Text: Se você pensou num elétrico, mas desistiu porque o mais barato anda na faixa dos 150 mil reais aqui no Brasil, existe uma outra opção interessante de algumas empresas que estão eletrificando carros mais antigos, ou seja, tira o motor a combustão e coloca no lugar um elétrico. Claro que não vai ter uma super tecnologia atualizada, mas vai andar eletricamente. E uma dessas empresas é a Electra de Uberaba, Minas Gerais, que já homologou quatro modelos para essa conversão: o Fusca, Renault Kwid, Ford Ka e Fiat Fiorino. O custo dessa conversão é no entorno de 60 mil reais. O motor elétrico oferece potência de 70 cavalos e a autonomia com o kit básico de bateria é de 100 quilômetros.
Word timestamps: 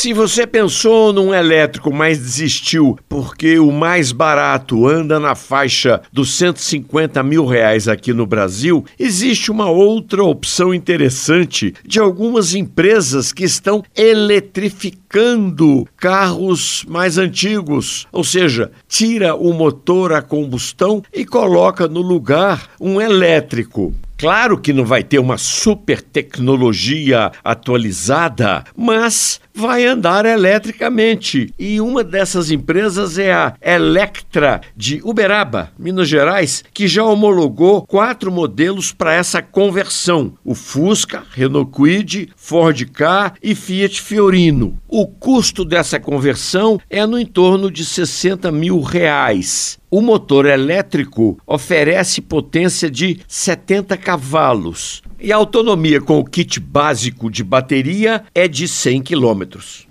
Se 0.00 0.14
você 0.14 0.46
pensou 0.46 1.12
num 1.12 1.34
elétrico, 1.34 1.92
mas 1.92 2.16
desistiu 2.16 2.98
porque 3.06 3.58
o 3.58 3.70
mais 3.70 4.12
barato 4.12 4.88
anda 4.88 5.20
na 5.20 5.34
faixa 5.34 6.00
dos 6.10 6.38
150 6.38 7.22
mil 7.22 7.44
reais 7.44 7.86
aqui 7.86 8.14
no 8.14 8.24
Brasil, 8.24 8.82
existe 8.98 9.50
uma 9.50 9.68
outra 9.68 10.24
opção 10.24 10.72
interessante 10.72 11.74
de 11.84 12.00
algumas 12.00 12.54
empresas 12.54 13.30
que 13.30 13.44
estão 13.44 13.84
eletrificando 13.94 15.86
carros 15.98 16.82
mais 16.88 17.18
antigos, 17.18 18.08
ou 18.10 18.24
seja, 18.24 18.72
tira 18.88 19.34
o 19.34 19.52
motor 19.52 20.14
a 20.14 20.22
combustão 20.22 21.02
e 21.12 21.26
coloca 21.26 21.86
no 21.86 22.00
lugar 22.00 22.70
um 22.80 22.98
elétrico. 23.02 23.92
Claro 24.20 24.58
que 24.58 24.74
não 24.74 24.84
vai 24.84 25.02
ter 25.02 25.18
uma 25.18 25.38
super 25.38 26.02
tecnologia 26.02 27.32
atualizada, 27.42 28.64
mas 28.76 29.40
vai 29.54 29.86
andar 29.86 30.26
eletricamente. 30.26 31.54
E 31.58 31.80
uma 31.80 32.04
dessas 32.04 32.50
empresas 32.50 33.16
é 33.16 33.32
a 33.32 33.54
Electra 33.62 34.60
de 34.76 35.00
Uberaba, 35.02 35.72
Minas 35.78 36.06
Gerais, 36.06 36.62
que 36.74 36.86
já 36.86 37.02
homologou 37.02 37.80
quatro 37.86 38.30
modelos 38.30 38.92
para 38.92 39.14
essa 39.14 39.40
conversão: 39.40 40.34
o 40.44 40.54
Fusca, 40.54 41.22
Renault 41.30 41.70
Kwid, 41.70 42.28
Ford 42.36 42.84
Ka 42.90 43.32
e 43.42 43.54
Fiat 43.54 44.02
Fiorino. 44.02 44.78
O 44.86 45.06
custo 45.06 45.64
dessa 45.64 45.98
conversão 45.98 46.78
é 46.90 47.06
no 47.06 47.18
entorno 47.18 47.70
de 47.70 47.86
60 47.86 48.52
mil 48.52 48.82
reais. 48.82 49.79
O 49.92 50.00
motor 50.00 50.46
elétrico 50.46 51.36
oferece 51.44 52.20
potência 52.20 52.88
de 52.88 53.18
70 53.26 53.96
cavalos 53.96 55.02
e 55.18 55.32
a 55.32 55.36
autonomia 55.36 56.00
com 56.00 56.20
o 56.20 56.24
kit 56.24 56.60
básico 56.60 57.28
de 57.28 57.42
bateria 57.42 58.22
é 58.32 58.46
de 58.46 58.68
100 58.68 59.02
quilômetros. 59.02 59.89